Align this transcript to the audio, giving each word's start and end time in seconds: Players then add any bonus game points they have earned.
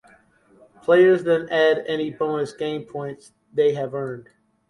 Players 0.81 1.23
then 1.25 1.47
add 1.51 1.83
any 1.85 2.09
bonus 2.09 2.53
game 2.53 2.85
points 2.85 3.33
they 3.53 3.75
have 3.75 3.93
earned. 3.93 4.29